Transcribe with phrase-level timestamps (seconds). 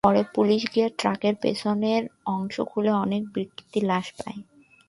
[0.03, 2.03] পরে পুলিশ গিয়ে ট্রাকের পেছনের
[2.25, 4.39] অংশ খুলে অনেক বিকৃত লাশ পায়।